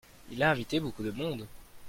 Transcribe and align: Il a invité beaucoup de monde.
Il 0.31 0.41
a 0.41 0.49
invité 0.49 0.79
beaucoup 0.79 1.03
de 1.03 1.11
monde. 1.11 1.45